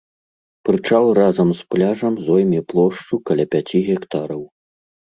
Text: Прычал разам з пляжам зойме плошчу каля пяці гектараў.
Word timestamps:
Прычал 0.69 1.05
разам 1.19 1.53
з 1.59 1.67
пляжам 1.75 2.13
зойме 2.31 2.61
плошчу 2.75 3.15
каля 3.29 3.45
пяці 3.55 3.79
гектараў. 3.93 4.43